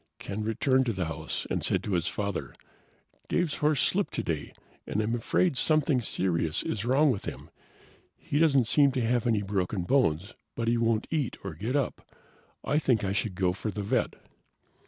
Ken 0.17 0.41
returned 0.43 0.87
to 0.87 0.93
the 0.93 1.05
house 1.05 1.45
and 1.51 1.63
said 1.63 1.83
to 1.83 1.91
his 1.93 2.07
father, 2.07 2.55
"Dave's 3.27 3.57
horse 3.57 3.79
slipped 3.81 4.15
today, 4.15 4.51
and 4.87 4.99
I'm 4.99 5.13
afraid 5.13 5.55
something 5.57 6.01
serious 6.01 6.63
is 6.63 6.85
wrong 6.85 7.11
with 7.11 7.25
him. 7.25 7.51
He 8.17 8.39
doesn't 8.39 8.65
seem 8.65 8.91
to 8.93 9.01
have 9.05 9.27
any 9.27 9.43
broken 9.43 9.83
bones, 9.83 10.33
but 10.55 10.67
he 10.67 10.75
won't 10.79 11.05
eat 11.11 11.37
or 11.43 11.53
get 11.53 11.75
up. 11.75 12.09
I 12.63 12.79
think 12.79 13.03
I 13.03 13.11
should 13.13 13.35
go 13.35 13.53
for 13.53 13.69
the 13.69 13.83
vet." 13.83 14.15